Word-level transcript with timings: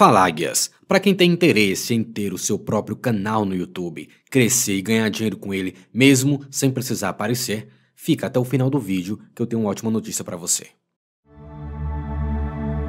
Fala 0.00 0.24
Águias! 0.24 0.70
Para 0.88 0.98
quem 0.98 1.14
tem 1.14 1.30
interesse 1.30 1.92
em 1.92 2.02
ter 2.02 2.32
o 2.32 2.38
seu 2.38 2.58
próprio 2.58 2.96
canal 2.96 3.44
no 3.44 3.54
YouTube, 3.54 4.08
crescer 4.30 4.72
e 4.72 4.80
ganhar 4.80 5.10
dinheiro 5.10 5.36
com 5.36 5.52
ele, 5.52 5.74
mesmo 5.92 6.40
sem 6.50 6.70
precisar 6.70 7.10
aparecer, 7.10 7.68
fica 7.94 8.26
até 8.26 8.40
o 8.40 8.44
final 8.44 8.70
do 8.70 8.78
vídeo 8.80 9.20
que 9.34 9.42
eu 9.42 9.46
tenho 9.46 9.60
uma 9.60 9.68
ótima 9.68 9.90
notícia 9.90 10.24
para 10.24 10.38
você. 10.38 10.68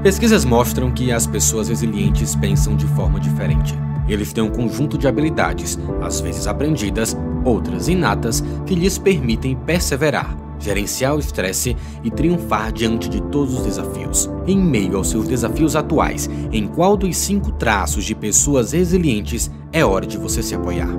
Pesquisas 0.02 0.46
mostram 0.46 0.90
que 0.90 1.12
as 1.12 1.28
pessoas 1.28 1.68
resilientes 1.68 2.34
pensam 2.34 2.78
de 2.78 2.88
forma 2.96 3.20
diferente. 3.20 3.74
Eles 4.08 4.32
têm 4.32 4.46
um 4.46 4.50
conjunto 4.50 4.98
de 4.98 5.06
habilidades, 5.06 5.78
às 6.02 6.22
vezes 6.22 6.48
aprendidas, 6.48 7.14
outras 7.44 7.90
inatas, 7.90 8.42
que 8.66 8.74
lhes 8.74 8.98
permitem 8.98 9.58
perseverar, 9.66 10.34
gerenciar 10.62 11.16
o 11.16 11.20
estresse 11.20 11.76
e 12.04 12.12
triunfar 12.12 12.72
diante 12.72 13.10
de 13.10 13.22
todos 13.24 13.56
os 13.56 13.64
desafios. 13.64 14.30
Em 14.48 14.58
meio 14.58 14.98
aos 14.98 15.10
seus 15.10 15.28
desafios 15.28 15.76
atuais, 15.76 16.30
em 16.52 16.68
qual 16.68 16.96
dos 16.96 17.18
cinco 17.18 17.52
traços 17.52 18.06
de 18.06 18.16
pessoas 18.16 18.72
resilientes 18.72 19.50
é 19.74 19.84
hora 19.84 20.06
de 20.06 20.18
você 20.18 20.44
se 20.44 20.56
apoiar? 20.56 20.90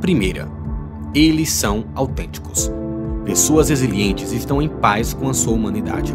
Primeira, 0.00 0.48
eles 1.14 1.50
são 1.50 1.84
autênticos. 1.94 2.70
Pessoas 3.24 3.68
resilientes 3.68 4.32
estão 4.32 4.62
em 4.62 4.68
paz 4.68 5.12
com 5.12 5.28
a 5.28 5.34
sua 5.34 5.52
humanidade. 5.52 6.14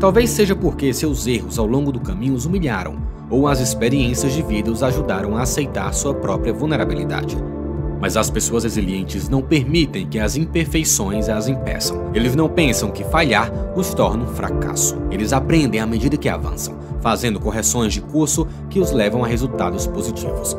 Talvez 0.00 0.30
seja 0.30 0.56
porque 0.56 0.92
seus 0.94 1.26
erros 1.26 1.58
ao 1.58 1.66
longo 1.66 1.92
do 1.92 2.00
caminho 2.00 2.34
os 2.34 2.46
humilharam, 2.46 2.96
ou 3.28 3.46
as 3.46 3.60
experiências 3.60 4.32
de 4.32 4.42
vida 4.42 4.70
os 4.70 4.82
ajudaram 4.82 5.36
a 5.36 5.42
aceitar 5.42 5.92
sua 5.92 6.14
própria 6.14 6.52
vulnerabilidade. 6.52 7.36
Mas 8.00 8.16
as 8.16 8.30
pessoas 8.30 8.64
resilientes 8.64 9.28
não 9.28 9.42
permitem 9.42 10.06
que 10.06 10.18
as 10.18 10.36
imperfeições 10.36 11.28
as 11.28 11.48
impeçam. 11.48 12.10
Eles 12.14 12.34
não 12.34 12.48
pensam 12.48 12.90
que 12.90 13.04
falhar 13.04 13.52
os 13.76 13.92
torna 13.92 14.24
um 14.24 14.34
fracasso. 14.34 14.96
Eles 15.10 15.32
aprendem 15.32 15.80
à 15.80 15.86
medida 15.86 16.16
que 16.16 16.28
avançam, 16.28 16.78
fazendo 17.00 17.38
correções 17.38 17.92
de 17.92 18.00
curso 18.00 18.46
que 18.70 18.80
os 18.80 18.90
levam 18.90 19.22
a 19.24 19.26
resultados 19.26 19.86
positivos. 19.86 20.56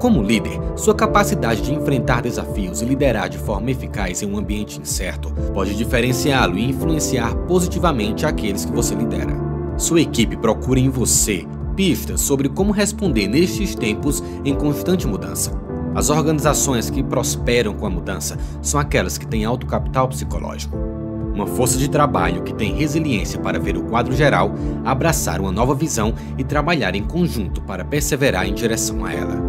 Como 0.00 0.22
líder, 0.22 0.58
sua 0.76 0.94
capacidade 0.94 1.60
de 1.60 1.74
enfrentar 1.74 2.22
desafios 2.22 2.80
e 2.80 2.84
liderar 2.84 3.28
de 3.28 3.36
forma 3.36 3.70
eficaz 3.70 4.22
em 4.22 4.32
um 4.32 4.38
ambiente 4.38 4.80
incerto 4.80 5.30
pode 5.52 5.74
diferenciá-lo 5.74 6.56
e 6.56 6.70
influenciar 6.70 7.34
positivamente 7.46 8.24
aqueles 8.24 8.64
que 8.64 8.72
você 8.72 8.94
lidera. 8.94 9.36
Sua 9.76 10.00
equipe 10.00 10.36
procura 10.36 10.78
em 10.78 10.88
você 10.88 11.44
pistas 11.78 12.20
sobre 12.20 12.48
como 12.48 12.72
responder 12.72 13.28
nestes 13.28 13.74
tempos 13.74 14.20
em 14.44 14.52
constante 14.52 15.06
mudança. 15.06 15.67
As 15.98 16.10
organizações 16.10 16.88
que 16.88 17.02
prosperam 17.02 17.74
com 17.74 17.84
a 17.84 17.90
mudança 17.90 18.38
são 18.62 18.78
aquelas 18.78 19.18
que 19.18 19.26
têm 19.26 19.44
alto 19.44 19.66
capital 19.66 20.06
psicológico. 20.06 20.76
Uma 21.34 21.44
força 21.44 21.76
de 21.76 21.90
trabalho 21.90 22.44
que 22.44 22.54
tem 22.54 22.72
resiliência 22.72 23.40
para 23.40 23.58
ver 23.58 23.76
o 23.76 23.82
quadro 23.82 24.14
geral, 24.14 24.54
abraçar 24.84 25.40
uma 25.40 25.50
nova 25.50 25.74
visão 25.74 26.14
e 26.38 26.44
trabalhar 26.44 26.94
em 26.94 27.02
conjunto 27.02 27.60
para 27.62 27.84
perseverar 27.84 28.46
em 28.46 28.54
direção 28.54 29.04
a 29.04 29.12
ela. 29.12 29.42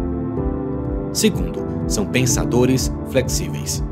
Segundo, 1.12 1.64
são 1.86 2.04
pensadores 2.04 2.92
flexíveis. 3.10 3.84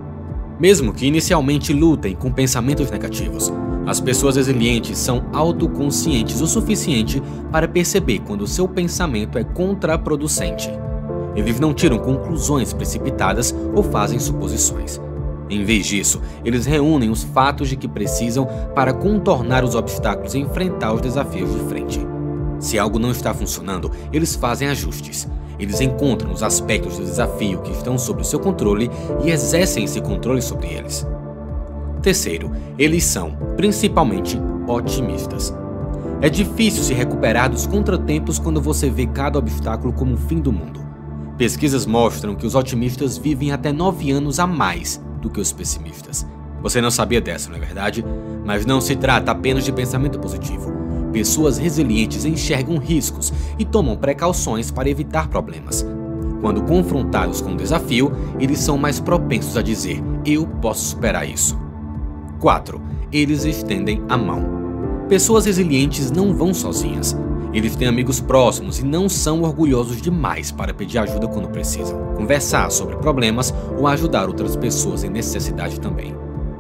Mesmo 0.59 0.93
que 0.93 1.07
inicialmente 1.07 1.73
lutem 1.73 2.17
com 2.17 2.33
pensamentos 2.33 2.91
negativos, 2.91 3.53
as 3.87 4.01
pessoas 4.01 4.35
resilientes 4.35 4.99
são 4.99 5.27
autoconscientes 5.33 6.41
o 6.41 6.47
suficiente 6.49 7.23
para 7.53 7.69
perceber 7.69 8.19
quando 8.27 8.49
seu 8.49 8.67
pensamento 8.67 9.39
é 9.39 9.45
contraproducente 9.45 10.69
eles 11.39 11.61
não 11.61 11.75
tiram 11.75 11.99
conclusões 11.99 12.73
precipitadas 12.73 13.55
ou 13.75 13.83
fazem 13.83 14.19
suposições. 14.19 15.01
Em 15.51 15.65
vez 15.65 15.87
disso, 15.87 16.21
eles 16.45 16.67
reúnem 16.67 17.11
os 17.11 17.23
fatos 17.23 17.69
de 17.69 17.77
que 17.77 17.89
precisam 17.89 18.47
para 18.75 18.93
contornar 18.93 19.65
os 19.65 19.75
obstáculos 19.75 20.35
e 20.35 20.39
enfrentar 20.39 20.93
os 20.93 21.01
desafios 21.01 21.53
de 21.53 21.61
frente. 21.69 22.01
Se 22.59 22.79
algo 22.79 22.99
não 22.99 23.11
está 23.11 23.33
funcionando, 23.33 23.91
eles 24.13 24.35
fazem 24.35 24.69
ajustes. 24.69 25.29
Eles 25.59 25.81
encontram 25.81 26.33
os 26.33 26.43
aspectos 26.43 26.99
do 26.99 27.05
desafio 27.05 27.61
que 27.63 27.73
estão 27.73 27.99
sob 27.99 28.23
o 28.23 28.25
seu 28.25 28.39
controle 28.39 28.91
e 29.25 29.31
exercem 29.31 29.85
esse 29.85 30.01
controle 30.01 30.43
sobre 30.43 30.69
eles. 30.69 31.07
Terceiro, 32.03 32.53
eles 32.79 33.05
são, 33.05 33.33
principalmente, 33.57 34.39
otimistas. 34.67 35.53
É 36.21 36.29
difícil 36.29 36.83
se 36.83 36.95
recuperar 36.95 37.51
dos 37.51 37.67
contratempos 37.67 38.39
quando 38.39 38.61
você 38.61 38.91
vê 38.91 39.07
cada 39.07 39.39
obstáculo 39.39 39.93
como 39.93 40.15
o 40.15 40.19
fim 40.19 40.41
do 40.41 40.53
mundo. 40.53 40.88
Pesquisas 41.39 41.87
mostram 41.87 42.35
que 42.35 42.45
os 42.45 42.57
otimistas 42.57 43.17
vivem 43.17 43.53
até 43.53 43.73
9 43.73 44.11
anos 44.11 44.41
a 44.41 44.47
mais 44.47 45.01
do 45.23 45.31
que 45.31 45.41
os 45.41 45.53
pessimistas. 45.53 46.27
Você 46.61 46.81
não 46.81 46.91
sabia 46.91 47.21
dessa, 47.21 47.49
não 47.49 47.57
é 47.57 47.61
verdade? 47.61 48.05
Mas 48.45 48.67
não 48.67 48.81
se 48.81 48.97
trata 48.97 49.31
apenas 49.31 49.65
de 49.65 49.71
pensamento 49.71 50.19
positivo. 50.19 50.73
Pessoas 51.13 51.57
resilientes 51.57 52.25
enxergam 52.25 52.77
riscos 52.79 53.33
e 53.57 53.65
tomam 53.65 53.97
precauções 53.97 54.73
para 54.73 54.91
evitar 54.91 55.29
problemas. 55.29 55.87
Quando 56.41 56.63
confrontados 56.63 57.41
com 57.41 57.51
um 57.51 57.57
desafio, 57.57 58.11
eles 58.41 58.59
são 58.59 58.77
mais 58.77 58.99
propensos 58.99 59.57
a 59.57 59.63
dizer: 59.63 60.03
Eu 60.27 60.45
posso 60.45 60.87
superar 60.87 61.29
isso. 61.29 61.57
4. 62.41 62.83
Eles 63.13 63.45
estendem 63.45 64.03
a 64.09 64.17
mão. 64.19 64.43
Pessoas 65.09 65.47
resilientes 65.47 66.11
não 66.11 66.35
vão 66.35 66.53
sozinhas. 66.53 67.17
Eles 67.59 67.75
têm 67.75 67.89
amigos 67.89 68.21
próximos 68.21 68.79
e 68.79 68.85
não 68.85 69.09
são 69.09 69.43
orgulhosos 69.43 70.01
demais 70.01 70.53
para 70.53 70.73
pedir 70.73 70.97
ajuda 70.99 71.27
quando 71.27 71.49
precisam, 71.49 72.15
conversar 72.15 72.71
sobre 72.71 72.95
problemas 72.99 73.53
ou 73.77 73.89
ajudar 73.89 74.29
outras 74.29 74.55
pessoas 74.55 75.03
em 75.03 75.09
necessidade 75.09 75.81
também. 75.81 76.15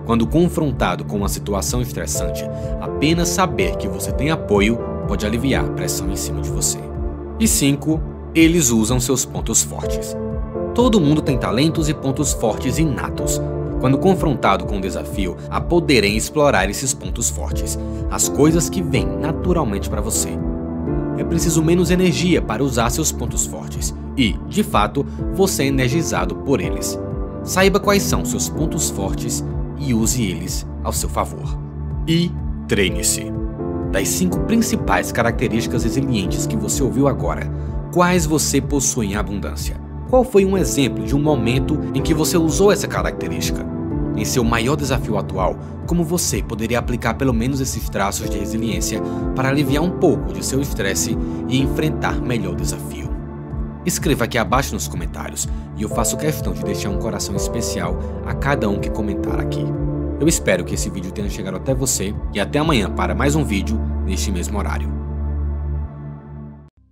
Quando 0.04 0.26
confrontado 0.26 1.04
com 1.04 1.19
uma 1.19 1.28
situação 1.28 1.81
estressante, 1.81 2.42
apenas 2.81 3.28
saber 3.28 3.76
que 3.76 3.87
você 3.87 4.10
tem 4.10 4.32
apoio 4.32 4.76
pode 5.06 5.25
aliviar 5.25 5.66
a 5.66 5.70
pressão 5.70 6.10
em 6.10 6.16
cima 6.16 6.41
de 6.41 6.50
você. 6.50 6.81
E 7.38 7.47
5. 7.47 8.00
Eles 8.34 8.70
usam 8.70 8.98
seus 8.98 9.25
pontos 9.25 9.62
fortes. 9.62 10.16
Todo 10.75 11.00
mundo 11.00 11.22
tem 11.22 11.38
talentos 11.38 11.88
e 11.88 11.94
pontos 11.94 12.32
fortes 12.32 12.76
inatos. 12.76 13.41
Quando 13.78 13.98
confrontado 13.98 14.66
com 14.66 14.78
um 14.78 14.81
desafio, 14.81 15.37
a 15.48 15.60
poderem 15.60 16.16
explorar 16.16 16.69
esses 16.69 16.92
pontos 16.92 17.31
fortes, 17.31 17.78
as 18.10 18.28
coisas 18.28 18.69
que 18.69 18.82
vêm 18.82 19.06
naturalmente 19.06 19.88
para 19.88 20.00
você 20.00 20.37
é 21.19 21.25
preciso 21.25 21.62
menos 21.62 21.91
energia 21.91 22.41
para 22.41 22.62
usar 22.62 22.91
seus 22.91 23.11
pontos 23.11 23.45
fortes 23.45 23.95
e, 24.17 24.37
de 24.49 24.62
fato, 24.62 25.05
você 25.34 25.65
é 25.65 25.67
energizado 25.67 26.37
por 26.37 26.61
eles. 26.61 26.99
Saiba 27.43 27.81
quais 27.81 28.03
são 28.03 28.25
seus 28.25 28.49
pontos 28.49 28.91
fortes 28.91 29.45
e 29.79 29.93
use 29.93 30.23
eles 30.23 30.67
ao 30.83 30.93
seu 30.93 31.09
favor. 31.09 31.59
E 32.06 32.31
treine-se. 32.67 33.33
Das 33.91 34.09
cinco 34.09 34.41
principais 34.41 35.11
características 35.11 35.84
resilientes 35.84 36.47
que 36.47 36.56
você 36.56 36.83
ouviu 36.83 37.09
agora, 37.09 37.50
quais 37.93 38.27
você 38.27 38.61
possui 38.61 39.06
em 39.06 39.17
abundância? 39.17 39.77
Qual 40.11 40.25
foi 40.25 40.45
um 40.45 40.56
exemplo 40.56 41.05
de 41.05 41.15
um 41.15 41.21
momento 41.21 41.79
em 41.95 42.03
que 42.03 42.15
você 42.15 42.37
usou 42.37 42.73
essa 42.73 42.87
característica? 42.87 43.78
Em 44.19 44.25
seu 44.25 44.43
maior 44.43 44.75
desafio 44.75 45.17
atual, 45.17 45.56
como 45.87 46.03
você 46.03 46.43
poderia 46.43 46.81
aplicar 46.81 47.15
pelo 47.15 47.33
menos 47.33 47.61
esses 47.61 47.89
traços 47.89 48.29
de 48.29 48.37
resiliência 48.37 49.01
para 49.37 49.49
aliviar 49.49 49.84
um 49.84 49.93
pouco 49.93 50.33
de 50.33 50.45
seu 50.45 50.61
estresse 50.61 51.17
e 51.49 51.61
enfrentar 51.61 52.21
melhor 52.21 52.55
o 52.55 52.56
desafio? 52.56 53.09
Escreva 53.87 54.25
aqui 54.25 54.37
abaixo 54.37 54.75
nos 54.75 54.89
comentários 54.89 55.47
e 55.77 55.83
eu 55.83 55.89
faço 55.89 56.17
questão 56.17 56.53
de 56.53 56.65
deixar 56.65 56.91
um 56.91 56.99
coração 56.99 57.37
especial 57.37 57.97
a 58.27 58.34
cada 58.34 58.69
um 58.69 58.81
que 58.81 58.91
comentar 58.91 59.39
aqui. 59.39 59.65
Eu 60.19 60.27
espero 60.27 60.65
que 60.65 60.75
esse 60.75 60.91
vídeo 60.91 61.12
tenha 61.12 61.31
chegado 61.31 61.56
até 61.56 61.73
você 61.73 62.12
e 62.35 62.41
até 62.41 62.59
amanhã 62.59 62.91
para 62.91 63.15
mais 63.15 63.37
um 63.37 63.45
vídeo 63.45 63.81
neste 64.05 64.33
mesmo 64.33 64.59
horário. 64.59 65.07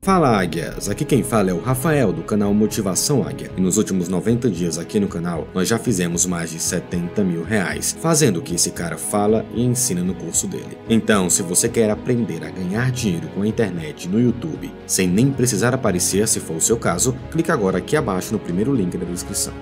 Fala 0.06 0.40
Águias, 0.40 0.88
aqui 0.88 1.04
quem 1.04 1.24
fala 1.24 1.50
é 1.50 1.52
o 1.52 1.58
Rafael 1.58 2.12
do 2.12 2.22
canal 2.22 2.54
Motivação 2.54 3.26
Águia 3.26 3.50
e 3.56 3.60
nos 3.60 3.76
últimos 3.76 4.08
90 4.08 4.48
dias 4.48 4.78
aqui 4.78 5.00
no 5.00 5.08
canal 5.08 5.48
nós 5.52 5.66
já 5.66 5.80
fizemos 5.80 6.24
mais 6.24 6.52
de 6.52 6.60
70 6.60 7.24
mil 7.24 7.42
reais 7.42 7.98
fazendo 8.00 8.36
o 8.36 8.40
que 8.40 8.54
esse 8.54 8.70
cara 8.70 8.96
fala 8.96 9.44
e 9.52 9.64
ensina 9.64 10.04
no 10.04 10.14
curso 10.14 10.46
dele. 10.46 10.78
Então 10.88 11.28
se 11.28 11.42
você 11.42 11.68
quer 11.68 11.90
aprender 11.90 12.44
a 12.44 12.50
ganhar 12.50 12.92
dinheiro 12.92 13.26
com 13.34 13.42
a 13.42 13.48
internet 13.48 14.08
no 14.08 14.20
YouTube 14.20 14.72
sem 14.86 15.08
nem 15.08 15.32
precisar 15.32 15.74
aparecer 15.74 16.28
se 16.28 16.38
for 16.38 16.54
o 16.54 16.60
seu 16.60 16.76
caso, 16.76 17.12
clique 17.32 17.50
agora 17.50 17.78
aqui 17.78 17.96
abaixo 17.96 18.32
no 18.32 18.38
primeiro 18.38 18.72
link 18.72 18.96
da 18.96 19.06
descrição. 19.06 19.54